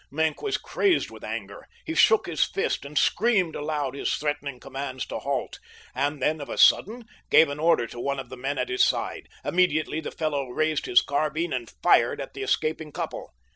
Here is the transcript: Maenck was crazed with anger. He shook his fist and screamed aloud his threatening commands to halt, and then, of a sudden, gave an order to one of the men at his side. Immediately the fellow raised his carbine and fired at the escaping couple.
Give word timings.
Maenck 0.09 0.41
was 0.41 0.57
crazed 0.57 1.11
with 1.11 1.23
anger. 1.23 1.67
He 1.85 1.93
shook 1.93 2.25
his 2.25 2.43
fist 2.43 2.85
and 2.85 2.97
screamed 2.97 3.55
aloud 3.55 3.93
his 3.93 4.15
threatening 4.15 4.59
commands 4.59 5.05
to 5.05 5.19
halt, 5.19 5.59
and 5.93 6.19
then, 6.19 6.41
of 6.41 6.49
a 6.49 6.57
sudden, 6.57 7.05
gave 7.29 7.49
an 7.49 7.59
order 7.59 7.85
to 7.85 7.99
one 7.99 8.19
of 8.19 8.29
the 8.29 8.35
men 8.35 8.57
at 8.57 8.69
his 8.69 8.83
side. 8.83 9.29
Immediately 9.45 9.99
the 10.01 10.09
fellow 10.09 10.49
raised 10.49 10.87
his 10.87 11.03
carbine 11.03 11.53
and 11.53 11.69
fired 11.83 12.19
at 12.19 12.33
the 12.33 12.41
escaping 12.41 12.91
couple. 12.91 13.35